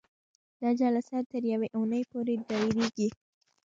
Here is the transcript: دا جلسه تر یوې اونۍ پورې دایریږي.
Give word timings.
دا 0.61 0.69
جلسه 0.81 1.17
تر 1.31 1.41
یوې 1.53 1.67
اونۍ 1.77 2.03
پورې 2.11 2.33
دایریږي. 2.49 3.09